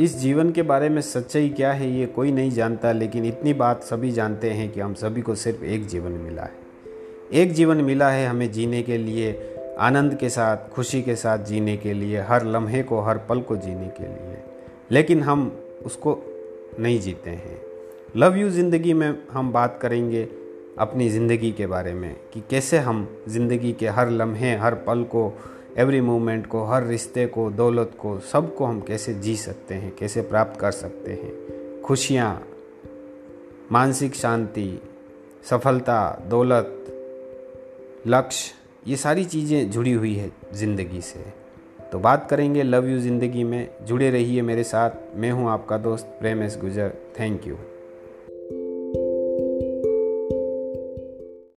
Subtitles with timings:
[0.00, 3.82] इस जीवन के बारे में सच्चाई क्या है, ये कोई नहीं जानता, लेकिन इतनी बात
[3.82, 6.52] सभी जानते हैं कि हम सभी को सिर्फ़ एक जीवन मिला है।
[7.32, 11.76] एक जीवन मिला है हमें जीने के लिए, आनंद के साथ, खुशी के साथ जीने
[11.76, 14.42] के लिए, हर लम्हे को, हर पल को जीने के लिए।
[14.90, 16.22] लेकिन हम उसको
[16.80, 17.60] नहीं जीते हैं।
[18.16, 20.28] लव यू ज़िंदगी में हम बात करेंगे
[20.78, 25.38] अपनी ज़िंदगी के बारे में, कि कैसे हम ज़िंदगी के हर लम्हे, हर पल को
[25.76, 30.22] एवरी मोमेंट को, हर रिश्ते को, दौलत को सबको हम कैसे जी सकते हैं, कैसे
[30.22, 31.82] प्राप्त कर सकते हैं?
[31.82, 32.48] खुशियाँ,
[33.72, 34.82] मानसिक शांति,
[35.50, 36.84] सफलता, दौलत,
[38.06, 38.54] लक्ष्य,
[38.90, 41.24] ये सारी चीज़ें जुड़ी हुई है ज़िंदगी से।
[41.92, 46.06] तो बात करेंगे लव यू ज़िंदगी में। जुड़े रहिए मेरे साथ। मैं हूँ आपका दोस्त
[46.20, 47.54] प्रेमेश गुजर। Thank you